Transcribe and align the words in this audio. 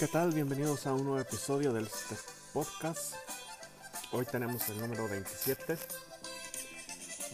¿Qué 0.00 0.08
tal? 0.08 0.32
Bienvenidos 0.32 0.86
a 0.86 0.94
un 0.94 1.04
nuevo 1.04 1.20
episodio 1.20 1.74
del 1.74 1.86
podcast. 2.54 3.16
Hoy 4.12 4.24
tenemos 4.24 4.66
el 4.70 4.80
número 4.80 5.06
27, 5.06 5.76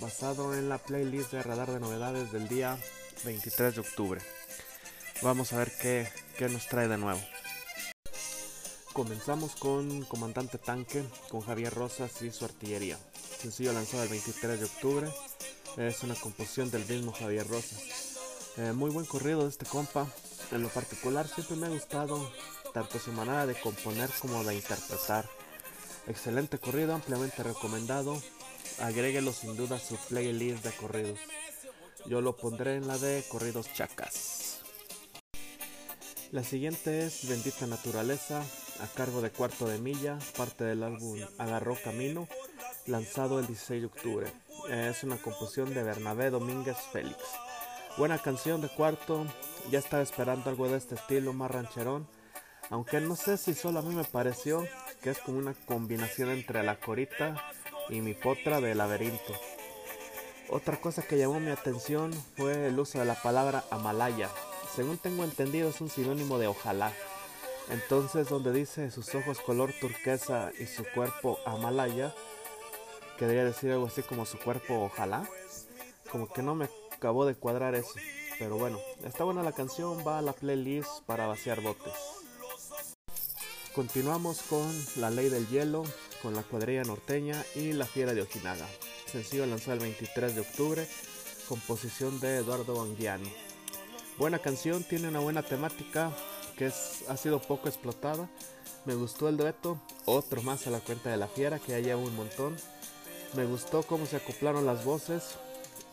basado 0.00 0.52
en 0.52 0.68
la 0.68 0.78
playlist 0.78 1.30
de 1.30 1.44
radar 1.44 1.70
de 1.70 1.78
novedades 1.78 2.32
del 2.32 2.48
día 2.48 2.76
23 3.24 3.76
de 3.76 3.80
octubre. 3.82 4.20
Vamos 5.22 5.52
a 5.52 5.58
ver 5.58 5.70
qué, 5.80 6.08
qué 6.36 6.48
nos 6.48 6.66
trae 6.66 6.88
de 6.88 6.98
nuevo. 6.98 7.20
Comenzamos 8.92 9.54
con 9.54 10.02
Comandante 10.02 10.58
Tanque, 10.58 11.04
con 11.30 11.42
Javier 11.42 11.72
Rosas 11.72 12.20
y 12.22 12.32
su 12.32 12.46
artillería. 12.46 12.98
Sencillo 13.38 13.74
lanzado 13.74 14.02
el 14.02 14.08
23 14.08 14.58
de 14.58 14.66
octubre. 14.66 15.08
Es 15.76 16.02
una 16.02 16.16
composición 16.16 16.72
del 16.72 16.84
mismo 16.84 17.12
Javier 17.12 17.46
Rosas. 17.46 18.05
Eh, 18.58 18.72
muy 18.72 18.90
buen 18.90 19.04
corrido 19.04 19.42
de 19.42 19.50
este 19.50 19.66
compa. 19.66 20.06
En 20.50 20.62
lo 20.62 20.68
particular 20.70 21.28
siempre 21.28 21.56
me 21.56 21.66
ha 21.66 21.70
gustado 21.70 22.32
tanto 22.72 22.98
su 22.98 23.12
manera 23.12 23.46
de 23.46 23.54
componer 23.54 24.08
como 24.18 24.42
de 24.44 24.54
interpretar. 24.54 25.28
Excelente 26.06 26.58
corrido, 26.58 26.94
ampliamente 26.94 27.42
recomendado. 27.42 28.22
Agréguelo 28.80 29.32
sin 29.34 29.56
duda 29.56 29.76
a 29.76 29.80
su 29.80 29.96
playlist 29.96 30.64
de 30.64 30.72
corridos. 30.72 31.18
Yo 32.06 32.22
lo 32.22 32.36
pondré 32.36 32.76
en 32.76 32.86
la 32.86 32.96
de 32.96 33.24
corridos 33.28 33.72
chacas. 33.74 34.60
La 36.32 36.42
siguiente 36.42 37.06
es 37.06 37.28
Bendita 37.28 37.66
Naturaleza, 37.66 38.42
a 38.80 38.86
cargo 38.94 39.20
de 39.20 39.30
Cuarto 39.30 39.68
de 39.68 39.78
Milla, 39.78 40.18
parte 40.36 40.64
del 40.64 40.82
álbum 40.82 41.20
Agarró 41.38 41.76
Camino, 41.82 42.26
lanzado 42.86 43.38
el 43.38 43.46
16 43.46 43.82
de 43.82 43.86
octubre. 43.86 44.32
Es 44.70 45.02
una 45.04 45.18
composición 45.18 45.74
de 45.74 45.82
Bernabé 45.82 46.30
Domínguez 46.30 46.76
Félix. 46.92 47.16
Buena 47.96 48.18
canción 48.18 48.60
de 48.60 48.68
Cuarto, 48.68 49.24
ya 49.70 49.78
estaba 49.78 50.02
esperando 50.02 50.50
algo 50.50 50.68
de 50.68 50.76
este 50.76 50.96
estilo 50.96 51.32
más 51.32 51.50
rancherón, 51.50 52.06
aunque 52.68 53.00
no 53.00 53.16
sé 53.16 53.38
si 53.38 53.54
solo 53.54 53.78
a 53.78 53.82
mí 53.82 53.94
me 53.94 54.04
pareció 54.04 54.68
que 55.00 55.08
es 55.08 55.18
como 55.18 55.38
una 55.38 55.54
combinación 55.54 56.28
entre 56.28 56.62
la 56.62 56.78
corita 56.78 57.36
y 57.88 58.02
mi 58.02 58.12
potra 58.12 58.60
de 58.60 58.74
laberinto. 58.74 59.32
Otra 60.50 60.78
cosa 60.78 61.00
que 61.06 61.16
llamó 61.16 61.40
mi 61.40 61.50
atención 61.50 62.12
fue 62.36 62.68
el 62.68 62.78
uso 62.78 62.98
de 62.98 63.06
la 63.06 63.14
palabra 63.14 63.64
Amalaya. 63.70 64.28
Según 64.74 64.98
tengo 64.98 65.24
entendido 65.24 65.70
es 65.70 65.80
un 65.80 65.88
sinónimo 65.88 66.38
de 66.38 66.48
ojalá. 66.48 66.92
Entonces 67.70 68.28
donde 68.28 68.52
dice 68.52 68.90
sus 68.90 69.14
ojos 69.14 69.40
color 69.40 69.72
turquesa 69.80 70.52
y 70.60 70.66
su 70.66 70.84
cuerpo 70.94 71.38
Amalaya, 71.46 72.14
quería 73.18 73.42
decir 73.42 73.72
algo 73.72 73.86
así 73.86 74.02
como 74.02 74.26
su 74.26 74.38
cuerpo 74.38 74.84
ojalá. 74.84 75.26
Como 76.12 76.30
que 76.30 76.42
no 76.42 76.54
me 76.54 76.68
acabó 76.96 77.26
de 77.26 77.34
cuadrar 77.34 77.74
eso. 77.74 77.92
Pero 78.38 78.58
bueno, 78.58 78.78
está 79.04 79.24
buena 79.24 79.42
la 79.42 79.52
canción, 79.52 80.04
va 80.06 80.18
a 80.18 80.22
la 80.22 80.32
playlist 80.32 81.02
para 81.06 81.26
vaciar 81.26 81.60
botes. 81.60 81.92
Continuamos 83.74 84.42
con 84.42 84.66
La 84.96 85.10
Ley 85.10 85.28
del 85.28 85.46
Hielo, 85.48 85.84
con 86.22 86.34
la 86.34 86.42
cuadrilla 86.42 86.82
norteña 86.84 87.44
y 87.54 87.72
La 87.72 87.86
Fiera 87.86 88.14
de 88.14 88.22
Ojinaga. 88.22 88.66
Sencillo 89.06 89.46
lanzado 89.46 89.74
el 89.74 89.80
23 89.80 90.34
de 90.34 90.40
octubre, 90.40 90.88
composición 91.48 92.18
de 92.20 92.38
Eduardo 92.38 92.80
Anguiano. 92.80 93.28
Buena 94.18 94.38
canción, 94.38 94.82
tiene 94.82 95.08
una 95.08 95.20
buena 95.20 95.42
temática 95.42 96.10
que 96.56 96.66
es, 96.66 97.04
ha 97.08 97.16
sido 97.18 97.40
poco 97.40 97.68
explotada. 97.68 98.28
Me 98.86 98.94
gustó 98.94 99.28
el 99.28 99.36
dueto, 99.36 99.78
otro 100.06 100.40
más 100.42 100.66
a 100.66 100.70
la 100.70 100.80
cuenta 100.80 101.10
de 101.10 101.18
La 101.18 101.28
Fiera 101.28 101.58
que 101.58 101.72
ya 101.72 101.80
lleva 101.80 102.00
un 102.00 102.16
montón. 102.16 102.56
Me 103.34 103.44
gustó 103.44 103.82
cómo 103.82 104.06
se 104.06 104.16
acoplaron 104.16 104.64
las 104.64 104.84
voces. 104.84 105.36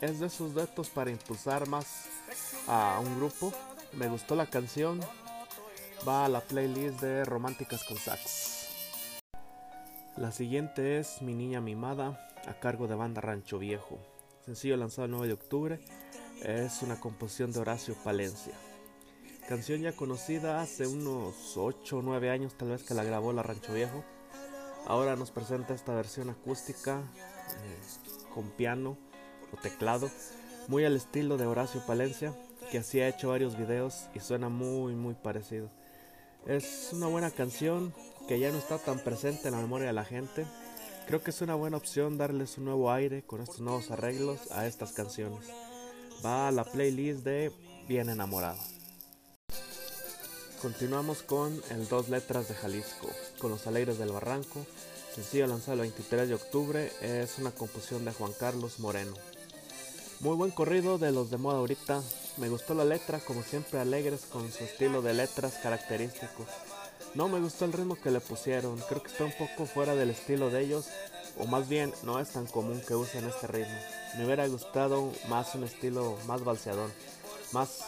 Es 0.03 0.19
de 0.19 0.25
esos 0.25 0.53
duetos 0.53 0.89
para 0.89 1.11
impulsar 1.11 1.65
más 1.69 2.09
a 2.67 2.99
un 3.01 3.15
grupo. 3.15 3.53
Me 3.93 4.09
gustó 4.09 4.35
la 4.35 4.47
canción, 4.47 4.99
va 6.05 6.25
a 6.25 6.27
la 6.27 6.41
playlist 6.41 6.99
de 6.99 7.23
Románticas 7.23 7.85
con 7.85 7.95
Sax. 7.95 9.21
La 10.17 10.33
siguiente 10.33 10.99
es 10.99 11.21
Mi 11.21 11.33
Niña 11.33 11.61
Mimada, 11.61 12.29
a 12.45 12.53
cargo 12.59 12.89
de 12.89 12.95
Banda 12.95 13.21
Rancho 13.21 13.59
Viejo. 13.59 13.97
Sencillo 14.43 14.75
lanzado 14.75 15.05
el 15.05 15.11
9 15.11 15.27
de 15.27 15.33
octubre, 15.35 15.79
es 16.43 16.81
una 16.81 16.99
composición 16.99 17.53
de 17.53 17.61
Horacio 17.61 17.95
Palencia. 18.03 18.55
Canción 19.47 19.79
ya 19.79 19.93
conocida 19.93 20.61
hace 20.61 20.85
unos 20.85 21.55
8 21.55 21.99
o 21.99 22.01
9 22.01 22.29
años 22.29 22.57
tal 22.57 22.71
vez 22.71 22.83
que 22.83 22.93
la 22.93 23.05
grabó 23.05 23.31
la 23.31 23.41
Rancho 23.41 23.73
Viejo. 23.73 24.03
Ahora 24.85 25.15
nos 25.15 25.31
presenta 25.31 25.73
esta 25.73 25.95
versión 25.95 26.29
acústica 26.29 26.99
eh, 26.99 28.33
con 28.33 28.49
piano 28.49 28.97
teclado, 29.57 30.09
muy 30.67 30.85
al 30.85 30.95
estilo 30.95 31.37
de 31.37 31.45
Horacio 31.45 31.85
Palencia, 31.85 32.33
que 32.71 32.79
así 32.79 32.99
ha 32.99 33.07
hecho 33.07 33.29
varios 33.29 33.57
videos 33.57 34.05
y 34.13 34.19
suena 34.19 34.49
muy 34.49 34.95
muy 34.95 35.13
parecido. 35.13 35.69
Es 36.45 36.89
una 36.91 37.07
buena 37.07 37.31
canción 37.31 37.93
que 38.27 38.39
ya 38.39 38.51
no 38.51 38.57
está 38.57 38.77
tan 38.77 38.99
presente 38.99 39.47
en 39.47 39.53
la 39.53 39.61
memoria 39.61 39.87
de 39.87 39.93
la 39.93 40.05
gente. 40.05 40.45
Creo 41.07 41.21
que 41.21 41.31
es 41.31 41.41
una 41.41 41.55
buena 41.55 41.77
opción 41.77 42.17
darles 42.17 42.57
un 42.57 42.65
nuevo 42.65 42.91
aire 42.91 43.23
con 43.23 43.41
estos 43.41 43.59
nuevos 43.59 43.91
arreglos 43.91 44.51
a 44.51 44.65
estas 44.67 44.93
canciones. 44.93 45.47
Va 46.25 46.47
a 46.47 46.51
la 46.51 46.63
playlist 46.63 47.23
de 47.23 47.51
Bien 47.87 48.09
enamorado. 48.09 48.59
Continuamos 50.61 51.21
con 51.23 51.61
el 51.71 51.89
Dos 51.89 52.07
Letras 52.07 52.47
de 52.47 52.55
Jalisco, 52.55 53.09
con 53.39 53.51
los 53.51 53.67
Alegres 53.67 53.97
del 53.97 54.13
Barranco. 54.13 54.65
Sencillo 55.13 55.47
lanzado 55.47 55.73
el 55.73 55.81
23 55.81 56.29
de 56.29 56.35
octubre, 56.35 56.91
es 57.01 57.37
una 57.39 57.51
composición 57.51 58.05
de 58.05 58.13
Juan 58.13 58.31
Carlos 58.39 58.79
Moreno. 58.79 59.13
Muy 60.19 60.35
buen 60.37 60.51
corrido 60.51 60.97
de 60.97 61.11
los 61.11 61.29
de 61.29 61.37
moda 61.37 61.57
ahorita, 61.57 62.01
me 62.37 62.49
gustó 62.49 62.73
la 62.73 62.85
letra, 62.85 63.19
como 63.19 63.43
siempre 63.43 63.79
alegres 63.79 64.21
con 64.21 64.49
su 64.51 64.63
estilo 64.63 65.01
de 65.01 65.13
letras 65.13 65.55
característico. 65.61 66.45
No 67.13 67.27
me 67.27 67.39
gustó 67.39 67.65
el 67.65 67.73
ritmo 67.73 67.95
que 67.95 68.09
le 68.09 68.21
pusieron, 68.21 68.77
creo 68.87 69.03
que 69.03 69.11
está 69.11 69.25
un 69.25 69.33
poco 69.33 69.65
fuera 69.65 69.95
del 69.95 70.09
estilo 70.11 70.49
de 70.49 70.61
ellos, 70.61 70.87
o 71.37 71.45
más 71.45 71.67
bien 71.67 71.93
no 72.03 72.19
es 72.19 72.29
tan 72.29 72.45
común 72.47 72.81
que 72.87 72.95
usen 72.95 73.25
este 73.25 73.47
ritmo. 73.47 73.77
Me 74.17 74.25
hubiera 74.25 74.47
gustado 74.47 75.11
más 75.27 75.55
un 75.55 75.65
estilo 75.65 76.17
más 76.25 76.43
balseador, 76.43 76.89
más 77.51 77.81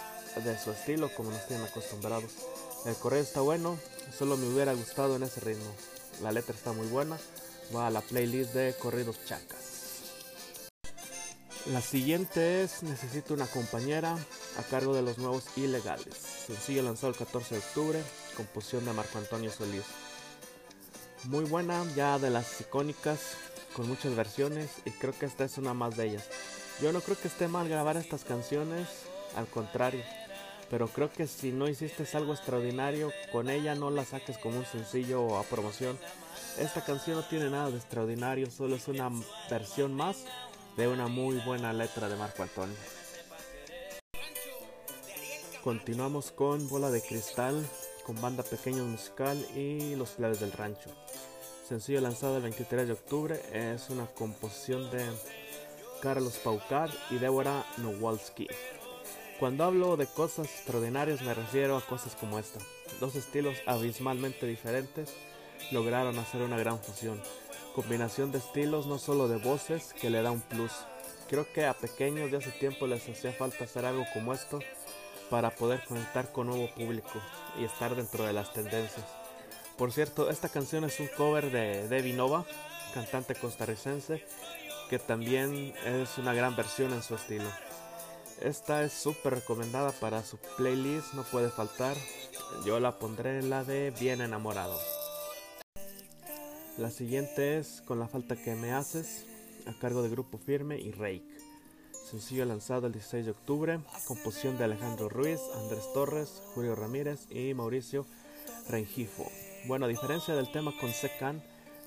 de 0.44 0.60
su 0.60 0.72
estilo 0.72 1.10
como 1.16 1.32
nos 1.32 1.48
tienen 1.48 1.66
acostumbrados. 1.66 2.32
El 2.86 2.96
correo 2.96 3.22
está 3.22 3.42
bueno, 3.42 3.80
solo 4.18 4.36
me 4.36 4.48
hubiera 4.48 4.74
gustado 4.74 5.16
en 5.16 5.24
ese 5.24 5.40
ritmo. 5.40 5.72
La 6.22 6.32
letra 6.32 6.54
está 6.54 6.74
muy 6.74 6.88
buena, 6.88 7.18
va 7.76 7.88
a 7.88 7.92
la 7.92 8.02
playlist 8.02 8.54
de 8.54 8.76
corridos 8.78 9.18
chacas. 9.26 9.65
La 11.72 11.82
siguiente 11.82 12.62
es 12.62 12.84
Necesito 12.84 13.34
una 13.34 13.48
compañera 13.48 14.16
a 14.60 14.64
cargo 14.70 14.94
de 14.94 15.02
los 15.02 15.18
nuevos 15.18 15.46
ilegales. 15.58 16.14
Sencillo 16.46 16.84
lanzado 16.84 17.10
el 17.10 17.18
14 17.18 17.56
de 17.56 17.62
octubre, 17.62 18.04
composición 18.38 18.86
de 18.86 18.94
Marco 18.94 19.18
Antonio 19.18 19.50
Solís. 19.50 19.84
Muy 21.24 21.44
buena, 21.46 21.84
ya 21.96 22.20
de 22.20 22.30
las 22.30 22.62
icónicas, 22.62 23.20
con 23.76 23.88
muchas 23.88 24.16
versiones 24.16 24.70
y 24.86 24.92
creo 24.92 25.18
que 25.18 25.26
esta 25.26 25.44
es 25.44 25.58
una 25.58 25.74
más 25.74 25.98
de 25.98 26.06
ellas. 26.06 26.30
Yo 26.84 26.94
no 26.94 27.02
creo 27.02 27.18
que 27.20 27.30
esté 27.30 27.48
mal 27.48 27.68
grabar 27.68 27.98
estas 27.98 28.26
canciones, 28.26 28.88
al 29.36 29.48
contrario. 29.48 30.04
Pero 30.70 30.88
creo 30.88 31.12
que 31.12 31.26
si 31.26 31.52
no 31.52 31.68
hiciste 31.68 32.06
algo 32.16 32.34
extraordinario, 32.34 33.12
con 33.32 33.50
ella 33.50 33.74
no 33.74 33.90
la 33.90 34.06
saques 34.06 34.38
como 34.38 34.60
un 34.60 34.66
sencillo 34.66 35.24
o 35.24 35.40
a 35.40 35.44
promoción. 35.44 35.98
Esta 36.60 36.86
canción 36.86 37.18
no 37.18 37.28
tiene 37.28 37.50
nada 37.50 37.72
de 37.72 37.78
extraordinario, 37.78 38.52
solo 38.52 38.76
es 38.76 38.88
una 38.88 39.10
versión 39.50 39.96
más 39.96 40.26
de 40.78 40.88
una 40.88 41.08
muy 41.08 41.38
buena 41.40 41.72
letra 41.72 42.10
de 42.10 42.16
Marco 42.16 42.44
Antonio. 42.44 42.76
Continuamos 45.64 46.32
con 46.32 46.68
Bola 46.68 46.92
de 46.92 47.02
Cristal, 47.02 47.66
con 48.06 48.20
banda 48.22 48.44
Pequeño 48.44 48.84
Musical 48.84 49.38
y 49.56 49.96
Los 49.96 50.12
Plebes 50.12 50.40
del 50.40 50.52
Rancho. 50.52 50.90
Sencillo 51.68 52.02
lanzado 52.02 52.38
el 52.38 52.44
23 52.44 52.88
de 52.88 52.94
octubre, 52.94 53.42
es 53.52 53.90
una 53.90 54.06
composición 54.06 54.92
de 54.92 55.06
Carlos 56.02 56.38
Paucar 56.44 56.92
y 57.10 57.16
Débora 57.16 57.66
Nowalski. 57.78 58.48
Cuando 59.40 59.64
hablo 59.64 59.98
de 59.98 60.06
cosas 60.06 60.48
extraordinarias 60.48 61.22
me 61.22 61.34
refiero 61.34 61.78
a 61.78 61.82
cosas 61.82 62.16
como 62.16 62.38
esta. 62.38 62.60
Dos 63.00 63.16
estilos 63.16 63.58
abismalmente 63.66 64.46
diferentes 64.46 65.14
lograron 65.72 66.20
hacer 66.20 66.42
una 66.42 66.58
gran 66.58 66.80
fusión 66.80 67.22
combinación 67.76 68.32
de 68.32 68.38
estilos, 68.38 68.88
no 68.88 68.98
solo 68.98 69.28
de 69.28 69.36
voces, 69.36 69.94
que 70.00 70.10
le 70.10 70.22
da 70.22 70.32
un 70.32 70.40
plus. 70.40 70.72
Creo 71.28 71.46
que 71.52 71.66
a 71.66 71.74
pequeños 71.74 72.32
de 72.32 72.38
hace 72.38 72.52
tiempo 72.52 72.88
les 72.88 73.08
hacía 73.08 73.34
falta 73.34 73.66
hacer 73.66 73.86
algo 73.86 74.06
como 74.14 74.34
esto 74.34 74.60
para 75.30 75.52
poder 75.52 75.84
conectar 75.84 76.32
con 76.32 76.48
nuevo 76.48 76.70
público 76.74 77.22
y 77.60 77.66
estar 77.66 77.94
dentro 77.96 78.24
de 78.24 78.32
las 78.32 78.54
tendencias. 78.54 79.06
Por 79.78 79.92
cierto, 79.92 80.30
esta 80.30 80.48
canción 80.48 80.86
es 80.86 81.00
un 81.02 81.10
cover 81.18 81.52
de 81.52 81.90
Debbie 81.90 82.14
Nova, 82.14 82.46
cantante 82.94 83.36
costarricense, 83.36 84.26
que 84.90 84.98
también 84.98 85.74
es 85.86 86.18
una 86.18 86.34
gran 86.34 86.56
versión 86.56 86.94
en 86.94 87.04
su 87.04 87.16
estilo. 87.16 87.50
Esta 88.42 88.84
es 88.84 88.94
súper 88.94 89.36
recomendada 89.36 89.92
para 89.92 90.24
su 90.24 90.38
playlist, 90.58 91.14
no 91.14 91.24
puede 91.24 91.50
faltar. 91.50 91.98
Yo 92.66 92.80
la 92.80 92.98
pondré 92.98 93.40
en 93.40 93.50
la 93.50 93.66
de 93.66 93.92
Bien 93.92 94.22
enamorado. 94.22 94.80
La 96.78 96.92
siguiente 96.92 97.58
es 97.58 97.82
Con 97.88 98.00
la 98.00 98.10
falta 98.10 98.36
que 98.36 98.54
me 98.54 98.74
haces, 98.74 99.26
a 99.66 99.72
cargo 99.80 100.04
de 100.04 100.10
Grupo 100.10 100.38
Firme 100.38 100.78
y 100.78 100.92
Rake. 100.92 101.24
Sencillo 102.12 102.44
lanzado 102.44 102.88
el 102.88 102.92
16 102.92 103.24
de 103.24 103.32
octubre, 103.32 103.80
composición 104.06 104.58
de 104.58 104.66
Alejandro 104.66 105.08
Ruiz, 105.08 105.40
Andrés 105.56 105.86
Torres, 105.94 106.44
Julio 106.54 106.76
Ramírez 106.76 107.32
y 107.32 107.54
Mauricio 107.54 108.06
Rengifo. 108.68 109.26
Bueno, 109.68 109.86
a 109.86 109.88
diferencia 109.88 110.36
del 110.36 110.52
tema 110.52 110.74
con 110.78 110.92
Sekan, 110.92 111.42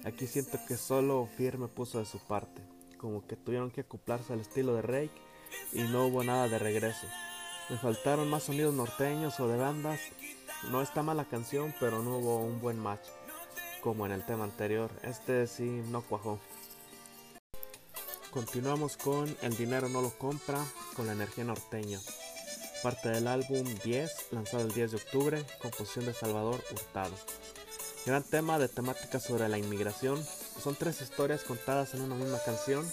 aquí 0.05 0.27
siento 0.27 0.59
que 0.67 0.79
solo 0.79 1.29
Firme 1.37 1.69
puso 1.69 1.99
de 1.99 2.07
su 2.07 2.19
parte, 2.21 2.63
como 2.97 3.27
que 3.27 3.37
tuvieron 3.37 3.71
que 3.71 3.83
acoplarse 3.83 4.33
al 4.33 4.41
estilo 4.41 4.75
de 4.75 4.81
Rake 4.81 5.21
y 5.75 5.83
no 5.83 6.07
hubo 6.07 6.25
nada 6.25 6.49
de 6.49 6.59
regreso. 6.59 7.07
Me 7.69 7.77
faltaron 7.77 8.31
más 8.31 8.45
sonidos 8.45 8.73
norteños 8.73 9.39
o 9.39 9.49
de 9.49 9.59
bandas. 9.59 10.01
No 10.71 10.81
está 10.81 11.03
mala 11.03 11.27
canción, 11.27 11.75
pero 11.79 12.03
no 12.03 12.17
hubo 12.17 12.39
un 12.39 12.59
buen 12.63 12.79
match 12.79 13.07
como 13.83 14.07
en 14.07 14.13
el 14.13 14.25
tema 14.25 14.45
anterior. 14.45 14.91
Este 15.03 15.47
sí 15.47 15.83
no 15.91 16.03
cuajó. 16.03 16.39
Continuamos 18.31 18.97
con 18.97 19.35
El 19.43 19.57
dinero 19.57 19.89
no 19.89 20.03
lo 20.03 20.11
compra 20.11 20.59
con 20.95 21.07
la 21.07 21.13
energía 21.13 21.45
norteña. 21.45 21.99
Parte 22.83 23.09
del 23.09 23.27
álbum 23.27 23.65
10, 23.83 24.33
lanzado 24.33 24.65
el 24.65 24.73
10 24.73 24.93
de 24.93 24.97
octubre, 24.99 25.47
composición 25.61 26.05
de 26.07 26.15
Salvador 26.15 26.63
Hurtado. 26.71 27.15
Gran 28.07 28.23
tema 28.23 28.59
de 28.59 28.69
temática 28.69 29.19
sobre 29.19 29.49
la 29.49 29.59
inmigración. 29.59 30.23
Son 30.63 30.77
tres 30.77 31.01
historias 31.01 31.43
contadas 31.43 31.95
en 31.95 32.03
una 32.03 32.15
misma 32.15 32.39
canción. 32.45 32.89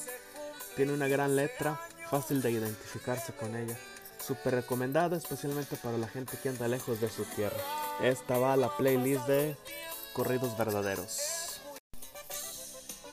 Tiene 0.75 0.93
una 0.93 1.07
gran 1.07 1.35
letra, 1.35 1.79
fácil 2.09 2.41
de 2.41 2.51
identificarse 2.51 3.33
con 3.33 3.55
ella. 3.55 3.77
Súper 4.19 4.55
recomendado 4.55 5.15
especialmente 5.15 5.75
para 5.75 5.97
la 5.97 6.07
gente 6.07 6.37
que 6.41 6.49
anda 6.49 6.67
lejos 6.67 6.99
de 6.99 7.09
su 7.09 7.23
tierra. 7.23 7.57
Esta 8.01 8.37
va 8.37 8.53
a 8.53 8.57
la 8.57 8.75
playlist 8.75 9.27
de 9.27 9.55
corridos 10.15 10.57
verdaderos. 10.57 11.59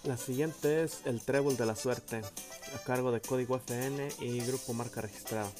La 0.04 0.16
siguiente 0.16 0.84
es 0.84 1.00
El 1.04 1.20
Trébol 1.20 1.56
de 1.56 1.66
la 1.66 1.74
Suerte, 1.74 2.22
a 2.76 2.78
cargo 2.84 3.10
de 3.10 3.20
Código 3.20 3.56
FN 3.56 4.08
y 4.20 4.38
Grupo 4.42 4.72
Marca 4.72 5.00
Registrada. 5.00 5.50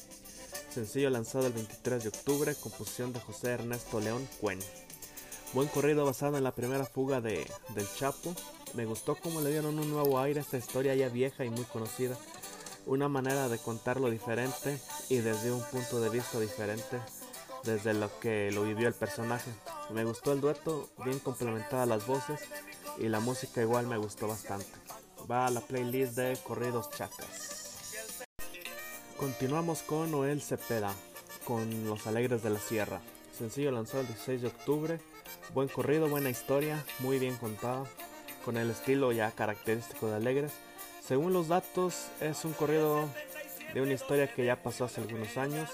Sencillo 0.73 1.09
lanzado 1.09 1.47
el 1.47 1.53
23 1.53 2.03
de 2.03 2.09
octubre, 2.09 2.55
composición 2.55 3.11
de 3.11 3.19
José 3.19 3.51
Ernesto 3.51 3.99
León 3.99 4.25
Cuen. 4.39 4.59
Buen 5.51 5.67
corrido 5.67 6.05
basado 6.05 6.37
en 6.37 6.45
la 6.45 6.55
primera 6.55 6.85
fuga 6.85 7.19
de, 7.19 7.45
del 7.75 7.93
Chapo. 7.93 8.33
Me 8.73 8.85
gustó 8.85 9.15
cómo 9.15 9.41
le 9.41 9.51
dieron 9.51 9.77
un 9.77 9.91
nuevo 9.91 10.19
aire 10.19 10.39
a 10.39 10.43
esta 10.43 10.57
historia 10.57 10.95
ya 10.95 11.09
vieja 11.09 11.43
y 11.43 11.49
muy 11.49 11.65
conocida. 11.65 12.17
Una 12.85 13.09
manera 13.09 13.49
de 13.49 13.57
contarlo 13.57 14.09
diferente 14.09 14.79
y 15.09 15.17
desde 15.17 15.51
un 15.51 15.61
punto 15.63 15.99
de 15.99 16.09
vista 16.09 16.39
diferente 16.39 17.01
desde 17.63 17.93
lo 17.93 18.17
que 18.19 18.49
lo 18.51 18.63
vivió 18.63 18.87
el 18.87 18.93
personaje. 18.93 19.51
Me 19.91 20.03
gustó 20.05 20.33
el 20.33 20.41
dueto, 20.41 20.89
bien 21.03 21.19
complementadas 21.19 21.87
las 21.87 22.07
voces 22.07 22.41
y 22.97 23.07
la 23.07 23.19
música 23.19 23.61
igual 23.61 23.87
me 23.87 23.97
gustó 23.97 24.27
bastante. 24.27 24.67
Va 25.29 25.47
a 25.47 25.51
la 25.51 25.61
playlist 25.61 26.15
de 26.15 26.37
Corridos 26.43 26.89
Chacas. 26.91 28.23
Continuamos 29.17 29.81
con 29.81 30.11
Noel 30.11 30.41
Cepeda, 30.41 30.93
con 31.45 31.85
Los 31.85 32.07
Alegres 32.07 32.43
de 32.43 32.49
la 32.49 32.59
Sierra. 32.59 33.01
Sencillo 33.37 33.71
lanzado 33.71 34.01
el 34.01 34.07
16 34.07 34.41
de 34.41 34.47
octubre 34.47 34.99
Buen 35.53 35.67
corrido, 35.67 36.09
buena 36.09 36.31
historia, 36.31 36.83
muy 36.97 37.19
bien 37.19 37.35
contada, 37.37 37.83
con 38.43 38.57
el 38.57 38.71
estilo 38.71 39.11
ya 39.11 39.29
característico 39.29 40.07
de 40.07 40.15
Alegres. 40.15 40.51
Según 41.05 41.31
los 41.31 41.47
datos, 41.47 42.07
es 42.21 42.43
un 42.43 42.53
corrido 42.53 43.07
de 43.73 43.81
una 43.81 43.93
historia 43.93 44.33
que 44.33 44.45
ya 44.45 44.63
pasó 44.63 44.85
hace 44.85 45.01
algunos 45.01 45.37
años. 45.37 45.69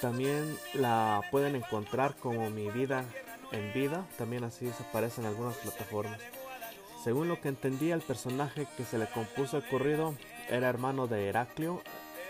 También 0.00 0.58
la 0.74 1.22
pueden 1.30 1.56
encontrar 1.56 2.16
como 2.16 2.50
Mi 2.50 2.70
vida 2.70 3.04
en 3.52 3.72
vida, 3.72 4.06
también 4.18 4.44
así 4.44 4.70
se 4.72 4.82
aparece 4.82 5.20
en 5.20 5.26
algunas 5.26 5.56
plataformas. 5.56 6.20
Según 7.02 7.28
lo 7.28 7.40
que 7.40 7.48
entendía, 7.48 7.94
el 7.94 8.00
personaje 8.00 8.66
que 8.76 8.84
se 8.84 8.98
le 8.98 9.06
compuso 9.06 9.58
el 9.58 9.68
corrido 9.68 10.16
era 10.48 10.68
hermano 10.68 11.06
de 11.06 11.28
Heraclio, 11.28 11.80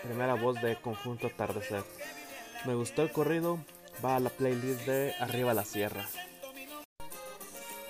primera 0.02 0.34
voz 0.34 0.60
de 0.60 0.76
Conjunto 0.80 1.28
Atardecer. 1.28 1.82
Me 2.66 2.74
gustó 2.74 3.02
el 3.02 3.10
corrido, 3.10 3.58
va 4.04 4.16
a 4.16 4.20
la 4.20 4.30
playlist 4.30 4.82
de 4.82 5.14
Arriba 5.18 5.54
la 5.54 5.64
Sierra. 5.64 6.06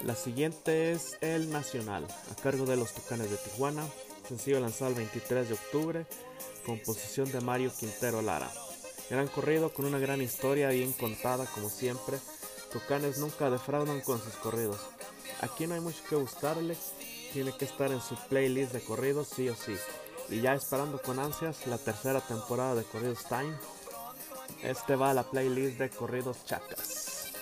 La 0.02 0.14
siguiente 0.14 0.93
es 0.93 1.19
El 1.20 1.50
Nacional, 1.50 2.06
a 2.31 2.40
cargo 2.40 2.67
de 2.67 2.76
los 2.76 2.94
Tucanes 2.94 3.31
de 3.31 3.37
Tijuana, 3.37 3.84
sencillo 4.29 4.61
lanzado 4.61 4.90
el 4.90 4.96
23 4.96 5.49
de 5.49 5.55
octubre, 5.55 6.06
composición 6.64 7.32
de 7.32 7.40
Mario 7.40 7.72
Quintero 7.76 8.22
Lara. 8.22 8.50
Gran 9.08 9.29
corrido 9.29 9.73
con 9.73 9.85
una 9.85 9.99
gran 9.99 10.20
historia 10.20 10.70
bien 10.70 10.93
contada 10.93 11.47
como 11.47 11.70
siempre. 11.70 12.19
Tucanes 12.73 13.19
nunca 13.19 13.50
defraudan 13.50 14.00
con 14.00 14.20
sus 14.20 14.35
corridos. 14.35 14.81
Aquí 15.41 15.67
no 15.67 15.75
hay 15.75 15.81
mucho 15.81 16.03
que 16.08 16.17
gustarle, 16.17 16.76
tiene 17.32 17.56
que 17.56 17.67
estar 17.67 17.93
en 17.93 18.00
su 18.00 18.17
playlist 18.29 18.73
de 18.73 18.81
corridos 18.81 19.29
sí 19.29 19.49
o 19.49 19.55
sí. 19.55 19.76
Y 20.29 20.41
ya 20.41 20.55
esperando 20.55 21.00
con 21.00 21.20
ansias 21.20 21.67
la 21.69 21.79
tercera 21.79 22.20
temporada 22.20 22.75
de 22.75 22.82
Corridos 22.82 23.25
Time. 23.29 23.56
Este 24.62 24.97
va 24.97 25.11
a 25.11 25.14
la 25.14 25.23
playlist 25.23 25.79
de 25.79 25.91
Corridos 25.91 26.44
Chacas. 26.44 27.32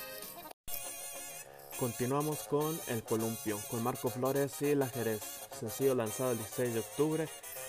Continuamos 1.81 2.41
con 2.41 2.79
El 2.89 3.03
Columpio, 3.03 3.59
con 3.71 3.83
Marco 3.83 4.11
Flores 4.11 4.61
y 4.61 4.75
La 4.75 4.89
Jerez. 4.89 5.23
Sencillo 5.59 5.95
lanzado 5.95 6.33
el 6.33 6.39
16 6.39 6.75
de 6.75 6.81
octubre, 6.81 7.29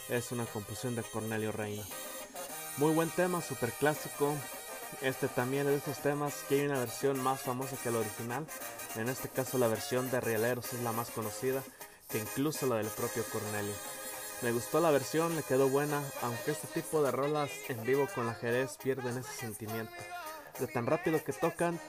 es 0.10 0.32
una 0.32 0.46
composición 0.46 0.96
de 0.96 1.04
Cornelio 1.04 1.52
Reina. 1.52 1.84
Muy 2.78 2.94
buen 2.94 3.10
tema, 3.10 3.42
super 3.42 3.72
clásico. 3.72 4.36
Este 5.02 5.30
también 5.30 5.66
es 5.66 5.72
de 5.72 5.78
esos 5.78 6.00
temas 6.00 6.44
que 6.50 6.56
hay 6.56 6.66
una 6.66 6.80
versión 6.80 7.18
más 7.22 7.40
famosa 7.40 7.78
que 7.82 7.90
la 7.90 8.00
original. 8.00 8.46
En 8.98 9.08
este 9.08 9.30
caso 9.30 9.58
la 9.58 9.70
versión 9.70 10.12
de 10.12 10.20
Rieleros 10.20 10.74
es 10.74 10.82
la 10.82 10.92
más 10.92 11.10
conocida 11.10 11.64
que 12.10 12.18
incluso 12.18 12.68
la 12.68 12.76
del 12.76 12.88
propio 12.88 13.24
Cornelio. 13.32 13.74
Me 14.42 14.52
gustó 14.52 14.82
la 14.82 14.92
versión, 14.92 15.38
le 15.38 15.44
quedó 15.44 15.70
buena, 15.70 16.04
aunque 16.22 16.52
este 16.52 16.68
tipo 16.68 17.02
de 17.02 17.12
rolas 17.12 17.50
en 17.70 17.82
vivo 17.84 18.10
con 18.14 18.26
la 18.26 18.34
Jerez 18.34 18.76
pierden 18.84 19.20
ese 19.20 19.32
sentimiento. 19.32 19.94
De 20.60 20.68
tan 20.68 20.86
rápido 20.86 21.24
que 21.24 21.32
tocan, 21.32 21.80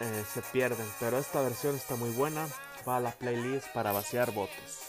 eh, 0.00 0.24
se 0.34 0.42
pierden, 0.42 0.86
pero 0.98 1.18
esta 1.18 1.40
versión 1.42 1.76
está 1.76 1.94
muy 1.94 2.10
buena, 2.10 2.48
va 2.88 2.96
a 2.96 3.00
la 3.00 3.12
playlist 3.12 3.68
para 3.68 3.92
vaciar 3.92 4.32
botes. 4.32 4.80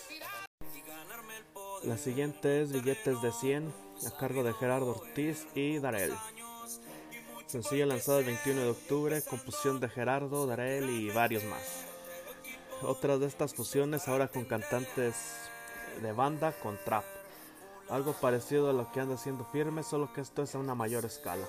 La 1.83 1.98
siguiente 1.98 2.63
es 2.63 2.71
Billetes 2.71 3.21
de 3.21 3.31
100 3.31 3.93
a 4.07 4.17
cargo 4.17 4.44
de 4.44 4.53
Gerardo 4.53 4.91
Ortiz 4.91 5.47
y 5.55 5.79
Darel. 5.79 6.13
Sencillo 7.45 7.85
lanzado 7.85 8.19
el 8.19 8.25
21 8.25 8.61
de 8.61 8.69
octubre, 8.69 9.21
composición 9.21 9.79
de 9.79 9.89
Gerardo, 9.89 10.47
Darel 10.47 10.89
y 10.89 11.09
varios 11.11 11.44
más. 11.44 11.85
Otra 12.81 13.17
de 13.17 13.27
estas 13.27 13.53
fusiones 13.53 14.07
ahora 14.07 14.27
con 14.27 14.45
cantantes 14.45 15.15
de 16.01 16.11
banda 16.11 16.51
con 16.51 16.77
trap. 16.83 17.05
Algo 17.89 18.13
parecido 18.13 18.69
a 18.69 18.73
lo 18.73 18.91
que 18.91 19.00
anda 19.00 19.15
haciendo 19.15 19.45
firme, 19.45 19.83
solo 19.83 20.11
que 20.13 20.21
esto 20.21 20.44
es 20.44 20.56
a 20.56 20.59
una 20.59 20.75
mayor 20.75 21.06
escala. 21.06 21.45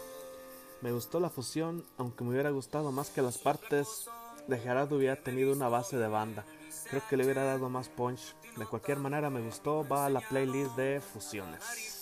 Me 0.80 0.92
gustó 0.92 1.20
la 1.20 1.30
fusión, 1.30 1.84
aunque 1.96 2.24
me 2.24 2.30
hubiera 2.30 2.50
gustado 2.50 2.92
más 2.92 3.10
que 3.10 3.22
las 3.22 3.38
partes 3.38 4.08
de 4.46 4.58
Gerardo 4.58 4.96
hubiera 4.96 5.16
tenido 5.16 5.52
una 5.52 5.68
base 5.68 5.96
de 5.96 6.08
banda. 6.08 6.44
Creo 6.90 7.02
que 7.08 7.16
le 7.16 7.24
hubiera 7.24 7.44
dado 7.44 7.70
más 7.70 7.88
punch. 7.88 8.34
De 8.56 8.66
cualquier 8.66 8.98
manera 8.98 9.30
me 9.30 9.40
gustó, 9.40 9.86
va 9.88 10.06
a 10.06 10.10
la 10.10 10.20
playlist 10.20 10.76
de 10.76 11.00
fusiones. 11.00 11.93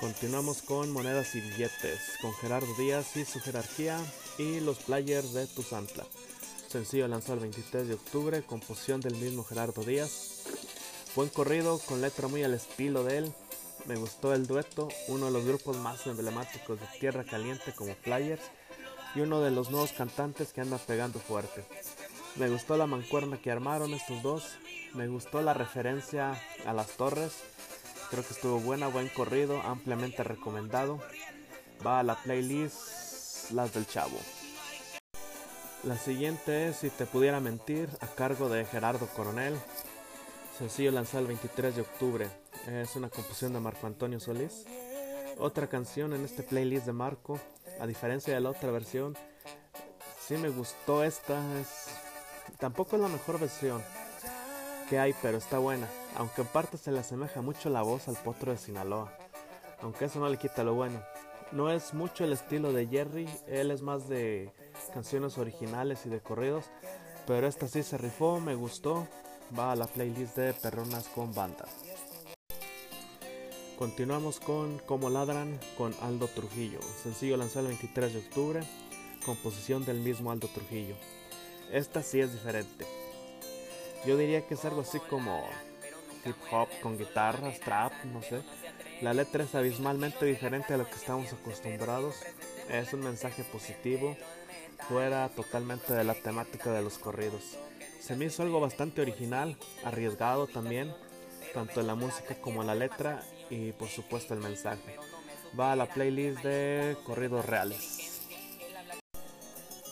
Continuamos 0.00 0.62
con 0.62 0.90
monedas 0.92 1.34
y 1.34 1.42
billetes, 1.42 2.16
con 2.22 2.32
Gerardo 2.32 2.72
Díaz 2.78 3.18
y 3.18 3.26
su 3.26 3.38
jerarquía 3.38 3.98
y 4.38 4.60
los 4.60 4.78
players 4.78 5.34
de 5.34 5.46
Tuzantla. 5.46 6.06
Sencillo 6.68 7.06
lanzado 7.06 7.34
el 7.34 7.40
23 7.40 7.86
de 7.86 7.94
octubre, 7.94 8.42
composición 8.42 9.02
del 9.02 9.16
mismo 9.16 9.44
Gerardo 9.44 9.82
Díaz. 9.82 10.44
Buen 11.14 11.28
corrido, 11.28 11.78
con 11.80 12.00
letra 12.00 12.28
muy 12.28 12.42
al 12.42 12.54
estilo 12.54 13.04
de 13.04 13.18
él, 13.18 13.34
me 13.84 13.96
gustó 13.96 14.32
el 14.32 14.46
dueto, 14.46 14.88
uno 15.08 15.26
de 15.26 15.32
los 15.32 15.44
grupos 15.44 15.76
más 15.76 16.06
emblemáticos 16.06 16.80
de 16.80 16.86
Tierra 16.98 17.24
Caliente 17.24 17.74
como 17.74 17.94
Players 17.94 18.42
y 19.14 19.20
uno 19.20 19.42
de 19.42 19.50
los 19.50 19.70
nuevos 19.70 19.92
cantantes 19.92 20.54
que 20.54 20.62
anda 20.62 20.78
pegando 20.78 21.18
fuerte. 21.18 21.62
Me 22.36 22.48
gustó 22.48 22.78
la 22.78 22.86
mancuerna 22.86 23.38
que 23.38 23.50
armaron 23.50 23.92
estos 23.92 24.22
dos, 24.22 24.44
me 24.94 25.08
gustó 25.08 25.42
la 25.42 25.52
referencia 25.52 26.40
a 26.64 26.72
las 26.72 26.96
torres, 26.96 27.32
creo 28.10 28.24
que 28.24 28.34
estuvo 28.34 28.58
buena, 28.58 28.88
buen 28.88 29.08
corrido, 29.08 29.60
ampliamente 29.62 30.24
recomendado. 30.24 30.98
Va 31.86 32.00
a 32.00 32.02
la 32.02 32.16
playlist 32.16 33.52
Las 33.52 33.72
del 33.72 33.86
Chavo. 33.86 34.18
La 35.84 35.96
siguiente 35.96 36.68
es 36.68 36.76
Si 36.76 36.90
te 36.90 37.06
pudiera 37.06 37.40
mentir, 37.40 37.88
a 38.00 38.06
cargo 38.08 38.48
de 38.48 38.64
Gerardo 38.64 39.06
Coronel. 39.06 39.54
Sencillo 40.58 40.90
lanzado 40.90 41.20
el 41.20 41.28
23 41.28 41.76
de 41.76 41.82
octubre. 41.82 42.28
Es 42.66 42.96
una 42.96 43.08
composición 43.08 43.52
de 43.52 43.60
Marco 43.60 43.86
Antonio 43.86 44.20
Solís. 44.20 44.66
Otra 45.38 45.68
canción 45.68 46.12
en 46.12 46.24
este 46.24 46.42
playlist 46.42 46.84
de 46.84 46.92
Marco, 46.92 47.40
a 47.80 47.86
diferencia 47.86 48.34
de 48.34 48.40
la 48.40 48.50
otra 48.50 48.70
versión, 48.70 49.16
sí 50.26 50.36
me 50.36 50.50
gustó 50.50 51.02
esta. 51.02 51.40
Es... 51.58 51.86
Tampoco 52.58 52.96
es 52.96 53.02
la 53.02 53.08
mejor 53.08 53.40
versión 53.40 53.82
que 54.90 54.98
hay, 54.98 55.14
pero 55.22 55.38
está 55.38 55.60
buena. 55.60 55.88
Aunque 56.16 56.42
en 56.42 56.48
parte 56.48 56.76
se 56.76 56.90
le 56.90 56.98
asemeja 56.98 57.40
mucho 57.40 57.70
la 57.70 57.82
voz 57.82 58.08
al 58.08 58.16
potro 58.16 58.50
de 58.50 58.58
Sinaloa. 58.58 59.16
Aunque 59.82 60.06
eso 60.06 60.18
no 60.18 60.28
le 60.28 60.36
quita 60.36 60.64
lo 60.64 60.74
bueno. 60.74 61.00
No 61.52 61.70
es 61.70 61.94
mucho 61.94 62.24
el 62.24 62.32
estilo 62.32 62.72
de 62.72 62.88
Jerry, 62.88 63.28
él 63.46 63.70
es 63.70 63.82
más 63.82 64.08
de 64.08 64.52
canciones 64.92 65.38
originales 65.38 66.04
y 66.06 66.08
de 66.08 66.20
corridos. 66.20 66.64
Pero 67.24 67.46
esta 67.46 67.68
sí 67.68 67.84
se 67.84 67.98
rifó, 67.98 68.40
me 68.40 68.56
gustó. 68.56 69.06
Va 69.56 69.72
a 69.72 69.76
la 69.76 69.86
playlist 69.86 70.36
de 70.36 70.52
Perronas 70.54 71.06
con 71.08 71.32
Banda. 71.32 71.66
Continuamos 73.78 74.40
con 74.40 74.78
Como 74.80 75.08
Ladran 75.08 75.58
con 75.78 75.94
Aldo 76.02 76.26
Trujillo, 76.26 76.80
sencillo 77.02 77.36
lanzado 77.36 77.66
el 77.66 77.68
23 77.68 78.12
de 78.12 78.18
octubre, 78.18 78.60
composición 79.24 79.84
del 79.84 80.00
mismo 80.00 80.32
Aldo 80.32 80.48
Trujillo. 80.48 80.96
Esta 81.72 82.02
sí 82.02 82.20
es 82.20 82.32
diferente. 82.32 82.99
Yo 84.06 84.16
diría 84.16 84.46
que 84.46 84.54
es 84.54 84.64
algo 84.64 84.80
así 84.80 84.98
como 84.98 85.44
hip 86.24 86.36
hop 86.50 86.68
con 86.82 86.98
guitarras, 86.98 87.60
trap, 87.60 87.92
no 88.04 88.22
sé. 88.22 88.42
La 89.02 89.12
letra 89.12 89.44
es 89.44 89.54
abismalmente 89.54 90.24
diferente 90.26 90.74
a 90.74 90.78
lo 90.78 90.86
que 90.86 90.94
estamos 90.94 91.32
acostumbrados. 91.32 92.16
Es 92.70 92.92
un 92.92 93.00
mensaje 93.00 93.44
positivo, 93.44 94.16
fuera 94.88 95.28
totalmente 95.28 95.92
de 95.92 96.04
la 96.04 96.14
temática 96.14 96.72
de 96.72 96.82
los 96.82 96.98
corridos. 96.98 97.58
Se 98.00 98.16
me 98.16 98.26
hizo 98.26 98.42
algo 98.42 98.60
bastante 98.60 99.02
original, 99.02 99.56
arriesgado 99.84 100.46
también, 100.46 100.94
tanto 101.52 101.80
en 101.80 101.86
la 101.86 101.94
música 101.94 102.34
como 102.40 102.62
en 102.62 102.68
la 102.68 102.74
letra 102.74 103.22
y 103.50 103.72
por 103.72 103.88
supuesto 103.88 104.34
el 104.34 104.40
mensaje. 104.40 104.96
Va 105.58 105.72
a 105.72 105.76
la 105.76 105.86
playlist 105.86 106.42
de 106.42 106.96
corridos 107.04 107.44
reales. 107.44 108.19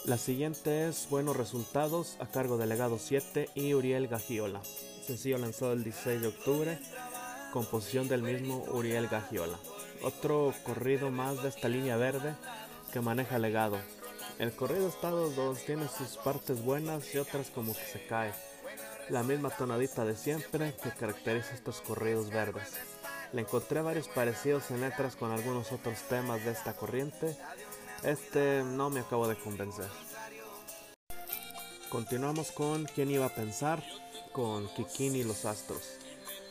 La 0.08 0.16
siguiente 0.16 0.88
es 0.88 1.06
Buenos 1.10 1.36
Resultados 1.36 2.16
a 2.18 2.24
cargo 2.26 2.56
de 2.56 2.64
Legado 2.64 2.98
7 2.98 3.50
y 3.54 3.74
Uriel 3.74 4.08
Gagiola. 4.08 4.62
Sencillo 5.06 5.36
lanzado 5.36 5.74
el 5.74 5.84
16 5.84 6.22
de 6.22 6.28
octubre, 6.28 6.78
composición 7.52 8.08
del 8.08 8.22
mismo 8.22 8.64
Uriel 8.72 9.08
Gagiola. 9.08 9.58
Otro 10.02 10.54
corrido 10.64 11.10
más 11.10 11.42
de 11.42 11.50
esta 11.50 11.68
línea 11.68 11.98
verde 11.98 12.34
que 12.90 13.02
maneja 13.02 13.38
Legado. 13.38 13.76
El 14.38 14.52
corrido 14.52 14.88
Estados 14.88 15.36
2 15.36 15.66
tiene 15.66 15.86
sus 15.88 16.16
partes 16.16 16.64
buenas 16.64 17.14
y 17.14 17.18
otras 17.18 17.50
como 17.50 17.74
que 17.74 17.84
se 17.84 18.06
cae. 18.06 18.32
La 19.10 19.22
misma 19.22 19.50
tonadita 19.50 20.06
de 20.06 20.16
siempre 20.16 20.74
que 20.82 20.90
caracteriza 20.90 21.52
estos 21.52 21.82
corridos 21.82 22.30
verdes. 22.30 22.72
Le 23.34 23.42
encontré 23.42 23.82
varios 23.82 24.08
parecidos 24.08 24.70
en 24.70 24.80
letras 24.80 25.16
con 25.16 25.32
algunos 25.32 25.70
otros 25.70 25.98
temas 26.08 26.42
de 26.46 26.52
esta 26.52 26.72
corriente. 26.72 27.36
Este 28.02 28.62
no 28.62 28.90
me 28.90 29.00
acabo 29.00 29.28
de 29.28 29.36
convencer. 29.36 29.88
Continuamos 31.90 32.52
con 32.52 32.84
¿Quién 32.84 33.10
iba 33.10 33.26
a 33.26 33.34
pensar? 33.34 33.82
con 34.32 34.68
Kikín 34.74 35.16
y 35.16 35.24
los 35.24 35.44
Astros. 35.44 35.98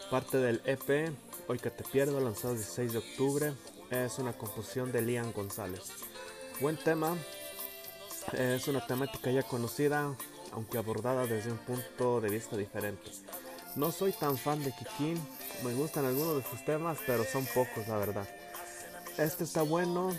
Parte 0.09 0.37
del 0.37 0.61
EP 0.65 1.13
Hoy 1.49 1.59
que 1.59 1.69
te 1.69 1.85
pierdo, 1.85 2.19
lanzado 2.19 2.51
el 2.51 2.59
16 2.59 2.91
de 2.91 2.97
octubre, 2.97 3.53
es 3.89 4.19
una 4.19 4.33
composición 4.33 4.91
de 4.91 5.01
Liam 5.01 5.31
González. 5.31 5.83
Buen 6.59 6.75
tema, 6.75 7.15
es 8.33 8.67
una 8.67 8.85
temática 8.85 9.31
ya 9.31 9.43
conocida, 9.43 10.13
aunque 10.51 10.77
abordada 10.77 11.25
desde 11.25 11.53
un 11.53 11.57
punto 11.59 12.19
de 12.19 12.29
vista 12.29 12.57
diferente. 12.57 13.09
No 13.77 13.93
soy 13.93 14.11
tan 14.11 14.37
fan 14.37 14.61
de 14.61 14.73
Kikín, 14.73 15.25
me 15.63 15.73
gustan 15.73 16.05
algunos 16.05 16.35
de 16.35 16.49
sus 16.49 16.65
temas, 16.65 16.97
pero 17.07 17.23
son 17.23 17.45
pocos, 17.45 17.87
la 17.87 17.95
verdad. 17.95 18.27
Este 19.17 19.45
está 19.45 19.61
bueno, 19.61 20.09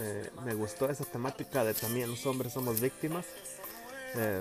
eh, 0.00 0.30
me 0.44 0.54
gustó 0.54 0.88
esa 0.88 1.04
temática 1.04 1.62
de 1.64 1.74
también 1.74 2.10
los 2.10 2.24
hombres 2.26 2.54
somos 2.54 2.80
víctimas. 2.80 3.26
Eh, 4.14 4.40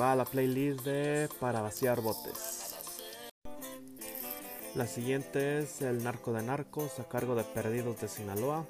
va 0.00 0.12
a 0.12 0.16
la 0.16 0.24
playlist 0.24 0.84
de 0.84 1.28
Para 1.40 1.62
vaciar 1.62 2.00
botes. 2.00 2.74
La 4.74 4.86
siguiente 4.86 5.60
es 5.60 5.80
El 5.80 6.04
Narco 6.04 6.32
de 6.32 6.42
Narcos 6.42 6.98
a 6.98 7.08
cargo 7.08 7.34
de 7.34 7.44
Perdidos 7.44 8.00
de 8.00 8.08
Sinaloa. 8.08 8.66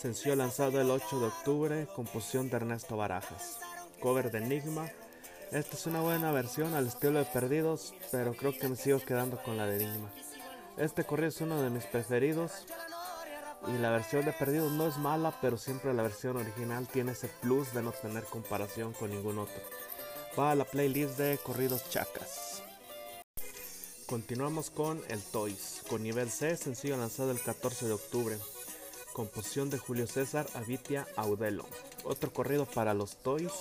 Sencillo 0.00 0.34
lanzado 0.34 0.80
el 0.80 0.90
8 0.90 1.20
de 1.20 1.26
octubre, 1.26 1.88
composición 1.94 2.50
de 2.50 2.56
Ernesto 2.56 2.96
Barajas. 2.96 3.58
Cover 4.00 4.32
de 4.32 4.38
Enigma. 4.38 4.90
Esta 5.52 5.76
es 5.76 5.86
una 5.86 6.00
buena 6.00 6.32
versión 6.32 6.74
al 6.74 6.88
estilo 6.88 7.20
de 7.20 7.26
Perdidos, 7.26 7.94
pero 8.10 8.34
creo 8.34 8.52
que 8.58 8.68
me 8.68 8.74
sigo 8.74 8.98
quedando 8.98 9.40
con 9.42 9.56
la 9.56 9.66
de 9.66 9.84
Enigma. 9.84 10.10
Este 10.76 11.04
corrido 11.04 11.28
es 11.28 11.40
uno 11.40 11.62
de 11.62 11.70
mis 11.70 11.84
preferidos. 11.84 12.66
Y 13.68 13.78
la 13.78 13.90
versión 13.90 14.24
de 14.24 14.32
Perdidos 14.32 14.72
no 14.72 14.86
es 14.86 14.98
mala, 14.98 15.38
pero 15.40 15.56
siempre 15.56 15.94
la 15.94 16.02
versión 16.02 16.36
original 16.36 16.88
tiene 16.88 17.12
ese 17.12 17.28
plus 17.28 17.72
de 17.72 17.82
no 17.82 17.92
tener 17.92 18.24
comparación 18.24 18.92
con 18.92 19.10
ningún 19.10 19.38
otro. 19.38 19.62
Va 20.38 20.50
a 20.50 20.54
la 20.54 20.64
playlist 20.64 21.18
de 21.18 21.38
corridos 21.38 21.88
chacas. 21.90 22.62
Continuamos 24.06 24.70
con 24.70 25.00
el 25.08 25.22
Toys, 25.22 25.82
con 25.88 26.02
nivel 26.02 26.30
C, 26.30 26.56
sencillo 26.56 26.96
lanzado 26.96 27.30
el 27.30 27.40
14 27.40 27.86
de 27.86 27.92
octubre. 27.92 28.38
Composición 29.12 29.70
de 29.70 29.78
Julio 29.78 30.06
César 30.06 30.46
Avitia 30.54 31.06
Audelo. 31.16 31.66
Otro 32.04 32.32
corrido 32.32 32.66
para 32.66 32.94
los 32.94 33.16
Toys 33.22 33.52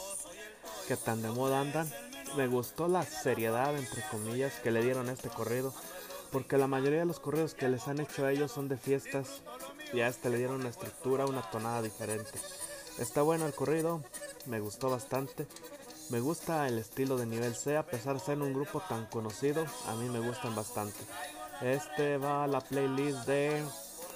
que 0.88 0.98
tan 0.98 1.22
de 1.22 1.30
moda 1.30 1.62
andan. 1.62 1.90
Me 2.36 2.48
gustó 2.48 2.88
la 2.88 3.04
seriedad, 3.04 3.78
entre 3.78 4.02
comillas, 4.10 4.54
que 4.62 4.72
le 4.72 4.84
dieron 4.84 5.10
a 5.10 5.14
este 5.14 5.30
corrido. 5.30 5.74
Porque 6.32 6.58
la 6.58 6.68
mayoría 6.68 7.00
de 7.00 7.06
los 7.06 7.20
corridos 7.20 7.54
que 7.54 7.70
les 7.70 7.88
han 7.88 8.00
hecho 8.00 8.26
a 8.26 8.32
ellos 8.32 8.52
son 8.52 8.68
de 8.68 8.78
fiestas. 8.78 9.42
Y 9.94 10.02
a 10.02 10.08
este 10.08 10.30
le 10.30 10.38
dieron 10.38 10.62
una 10.62 10.70
estructura, 10.70 11.26
una 11.26 11.50
tonada 11.50 11.82
diferente. 11.82 12.40
Está 13.00 13.22
bueno 13.22 13.46
el 13.46 13.54
corrido, 13.54 14.04
me 14.46 14.60
gustó 14.60 14.90
bastante. 14.90 15.48
Me 16.10 16.20
gusta 16.20 16.68
el 16.68 16.78
estilo 16.78 17.18
de 17.18 17.26
nivel 17.26 17.56
C, 17.56 17.78
a 17.78 17.86
pesar 17.86 18.16
de 18.16 18.20
ser 18.20 18.38
un 18.40 18.54
grupo 18.54 18.82
tan 18.82 19.06
conocido, 19.06 19.66
a 19.88 19.96
mí 19.96 20.10
me 20.10 20.20
gustan 20.20 20.54
bastante. 20.56 21.00
Este 21.62 22.18
va 22.18 22.44
a 22.44 22.48
la 22.48 22.60
playlist 22.60 23.26
de 23.28 23.64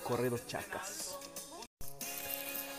corridos 0.03 0.45
chacas. 0.45 1.15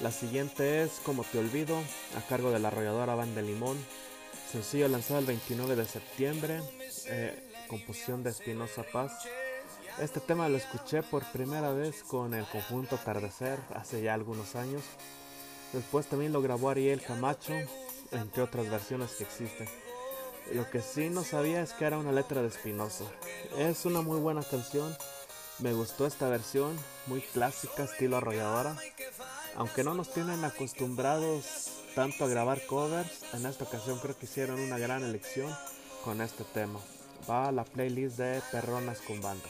La 0.00 0.10
siguiente 0.10 0.82
es 0.82 1.00
Como 1.02 1.24
te 1.24 1.38
olvido, 1.38 1.78
a 2.16 2.20
cargo 2.28 2.50
de 2.50 2.58
la 2.58 2.68
arrolladora 2.68 3.14
Banda 3.14 3.40
Limón. 3.40 3.78
Sencillo 4.52 4.88
lanzado 4.88 5.20
el 5.20 5.26
29 5.26 5.76
de 5.76 5.86
septiembre, 5.86 6.60
eh, 7.06 7.50
composición 7.68 8.22
de 8.22 8.30
Espinosa 8.30 8.84
Paz. 8.92 9.26
Este 9.98 10.20
tema 10.20 10.46
lo 10.50 10.58
escuché 10.58 11.02
por 11.02 11.24
primera 11.32 11.72
vez 11.72 12.02
con 12.02 12.34
el 12.34 12.44
conjunto 12.44 12.96
Atardecer 12.96 13.58
hace 13.74 14.02
ya 14.02 14.12
algunos 14.12 14.54
años. 14.54 14.82
Después 15.72 16.06
también 16.06 16.34
lo 16.34 16.42
grabó 16.42 16.68
Ariel 16.68 17.00
Camacho, 17.00 17.54
entre 18.10 18.42
otras 18.42 18.68
versiones 18.68 19.12
que 19.12 19.24
existen. 19.24 19.66
Lo 20.52 20.68
que 20.68 20.82
sí 20.82 21.08
no 21.08 21.24
sabía 21.24 21.62
es 21.62 21.72
que 21.72 21.86
era 21.86 21.96
una 21.96 22.12
letra 22.12 22.42
de 22.42 22.48
Espinosa. 22.48 23.04
Es 23.56 23.86
una 23.86 24.02
muy 24.02 24.20
buena 24.20 24.42
canción. 24.42 24.94
Me 25.60 25.72
gustó 25.72 26.06
esta 26.06 26.28
versión, 26.28 26.78
muy 27.06 27.22
clásica, 27.22 27.84
estilo 27.84 28.18
arrolladora. 28.18 28.76
Aunque 29.56 29.82
no 29.82 29.94
nos 29.94 30.12
tienen 30.12 30.44
acostumbrados 30.44 31.70
tanto 31.94 32.26
a 32.26 32.28
grabar 32.28 32.66
covers, 32.66 33.32
en 33.32 33.46
esta 33.46 33.64
ocasión 33.64 33.98
creo 34.00 34.14
que 34.14 34.26
hicieron 34.26 34.60
una 34.60 34.76
gran 34.76 35.02
elección 35.02 35.50
con 36.04 36.20
este 36.20 36.44
tema. 36.44 36.80
Va 37.28 37.48
a 37.48 37.52
la 37.52 37.64
playlist 37.64 38.18
de 38.18 38.42
Perronas 38.52 39.00
con 39.00 39.22
Banda. 39.22 39.48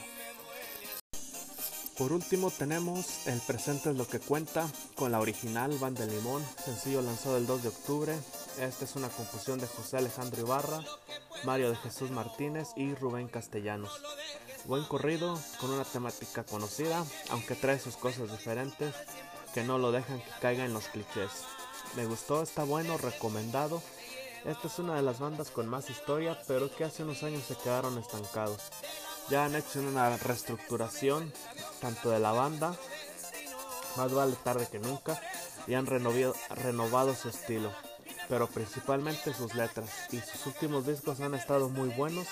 Por 1.97 2.13
último 2.13 2.51
tenemos 2.51 3.25
El 3.25 3.39
presente 3.41 3.89
es 3.89 3.95
lo 3.95 4.07
que 4.07 4.19
cuenta 4.19 4.69
con 4.95 5.11
la 5.11 5.19
original 5.19 5.75
Banda 5.79 6.05
de 6.05 6.13
Limón, 6.13 6.45
sencillo 6.63 7.01
lanzado 7.01 7.37
el 7.37 7.47
2 7.47 7.63
de 7.63 7.69
octubre. 7.69 8.15
Esta 8.59 8.85
es 8.85 8.95
una 8.95 9.09
composición 9.09 9.57
de 9.57 9.65
José 9.65 9.97
Alejandro 9.97 10.41
Ibarra, 10.41 10.79
Mario 11.43 11.71
de 11.71 11.75
Jesús 11.77 12.11
Martínez 12.11 12.67
y 12.75 12.93
Rubén 12.93 13.27
Castellanos. 13.27 13.99
Buen 14.65 14.83
corrido 14.83 15.39
con 15.59 15.71
una 15.71 15.85
temática 15.85 16.43
conocida, 16.43 17.03
aunque 17.31 17.55
trae 17.55 17.79
sus 17.79 17.97
cosas 17.97 18.31
diferentes 18.31 18.93
que 19.55 19.63
no 19.63 19.79
lo 19.79 19.91
dejan 19.91 20.19
que 20.19 20.39
caiga 20.39 20.65
en 20.65 20.73
los 20.73 20.89
clichés. 20.89 21.31
Me 21.95 22.05
gustó, 22.05 22.43
está 22.43 22.63
bueno, 22.63 22.99
recomendado. 22.99 23.81
Esta 24.45 24.67
es 24.67 24.77
una 24.77 24.93
de 24.93 25.01
las 25.01 25.17
bandas 25.17 25.49
con 25.49 25.67
más 25.67 25.89
historia, 25.89 26.39
pero 26.47 26.69
que 26.75 26.83
hace 26.83 27.01
unos 27.01 27.23
años 27.23 27.43
se 27.47 27.55
quedaron 27.55 27.97
estancados. 27.97 28.61
Ya 29.29 29.45
han 29.45 29.55
hecho 29.55 29.79
una 29.79 30.15
reestructuración 30.17 31.33
tanto 31.81 32.09
de 32.09 32.19
la 32.19 32.31
banda, 32.31 32.75
más 33.97 34.13
vale 34.13 34.35
tarde 34.43 34.67
que 34.71 34.79
nunca, 34.79 35.21
y 35.67 35.73
han 35.73 35.85
renovado, 35.85 36.33
renovado 36.49 37.13
su 37.13 37.29
estilo, 37.29 37.71
pero 38.29 38.47
principalmente 38.47 39.33
sus 39.33 39.53
letras. 39.53 39.89
Y 40.11 40.19
sus 40.19 40.45
últimos 40.45 40.87
discos 40.87 41.19
han 41.19 41.33
estado 41.33 41.67
muy 41.69 41.89
buenos, 41.89 42.27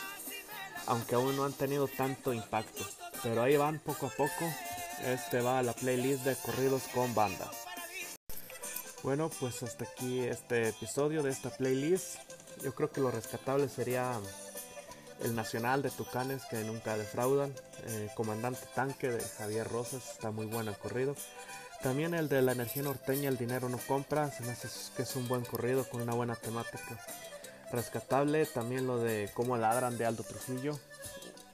aunque 0.86 1.16
aún 1.16 1.36
no 1.36 1.44
han 1.44 1.54
tenido 1.54 1.88
tanto 1.88 2.34
impacto. 2.34 2.86
Pero 3.24 3.42
ahí 3.44 3.58
van 3.58 3.80
poco 3.80 4.08
a 4.08 4.10
poco 4.10 4.46
este 5.04 5.42
va 5.42 5.60
a 5.60 5.64
la 5.64 5.74
playlist 5.74 6.24
de 6.24 6.36
corridos 6.36 6.84
con 6.94 7.14
banda. 7.14 7.50
Bueno, 9.04 9.30
pues 9.40 9.62
hasta 9.62 9.84
aquí 9.86 10.22
este 10.22 10.70
episodio 10.70 11.22
de 11.22 11.32
esta 11.32 11.50
playlist. 11.50 12.16
Yo 12.64 12.74
creo 12.74 12.92
que 12.92 13.02
lo 13.02 13.12
rescatable 13.12 13.68
sería 13.70 14.20
el 15.24 15.36
Nacional 15.36 15.82
de 15.82 15.92
Tucanes 15.92 16.44
que 16.46 16.64
nunca 16.64 16.98
defraudan. 16.98 17.54
Eh, 17.88 18.10
Comandante 18.16 18.62
Tanque 18.74 19.10
de 19.10 19.22
Javier 19.22 19.68
Rosas, 19.68 20.12
está 20.12 20.32
muy 20.32 20.46
bueno 20.46 20.72
el 20.72 20.78
corrido. 20.78 21.16
También 21.82 22.14
el 22.14 22.30
de 22.30 22.42
la 22.42 22.54
energía 22.54 22.84
norteña, 22.84 23.30
el 23.30 23.38
dinero 23.38 23.70
no 23.70 23.78
compra, 23.78 24.32
se 24.32 24.44
me 24.44 24.52
hace 24.52 24.68
que 24.96 25.04
es 25.04 25.16
un 25.16 25.28
buen 25.28 25.46
corrido 25.46 25.88
con 25.88 26.02
una 26.02 26.14
buena 26.14 26.36
temática. 26.36 27.00
Rescatable 27.72 28.46
también 28.46 28.88
lo 28.88 28.98
de 29.00 29.30
cómo 29.34 29.58
ladran 29.58 29.98
de 29.98 30.06
Aldo 30.06 30.24
Trujillo, 30.24 30.80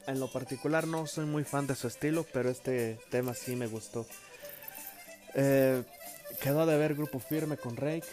en 0.07 0.19
lo 0.19 0.31
particular 0.31 0.87
no 0.87 1.05
soy 1.05 1.25
muy 1.25 1.43
fan 1.43 1.67
de 1.67 1.75
su 1.75 1.87
estilo, 1.87 2.25
pero 2.33 2.49
este 2.49 2.99
tema 3.09 3.33
sí 3.33 3.55
me 3.55 3.67
gustó. 3.67 4.05
Eh, 5.35 5.83
quedó 6.41 6.65
de 6.65 6.77
ver 6.77 6.95
Grupo 6.95 7.19
Firme 7.19 7.57
con 7.57 7.77
Rake 7.77 8.07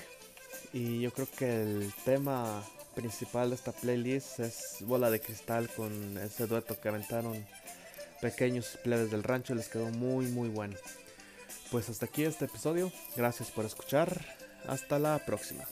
y 0.72 1.00
yo 1.00 1.12
creo 1.12 1.28
que 1.36 1.62
el 1.62 1.92
tema 2.04 2.62
principal 2.98 3.50
de 3.50 3.54
esta 3.54 3.70
playlist 3.70 4.40
es 4.40 4.78
Bola 4.80 5.08
de 5.08 5.20
Cristal 5.20 5.68
con 5.68 6.18
ese 6.18 6.48
dueto 6.48 6.80
que 6.80 6.88
aventaron 6.88 7.46
pequeños 8.20 8.76
plebes 8.82 9.12
del 9.12 9.22
rancho, 9.22 9.54
les 9.54 9.68
quedó 9.68 9.86
muy 9.90 10.26
muy 10.26 10.48
bueno. 10.48 10.74
Pues 11.70 11.88
hasta 11.88 12.06
aquí 12.06 12.24
este 12.24 12.46
episodio, 12.46 12.90
gracias 13.16 13.52
por 13.52 13.64
escuchar, 13.64 14.10
Hasta 14.66 14.98
la 14.98 15.24
próxima. 15.24 15.64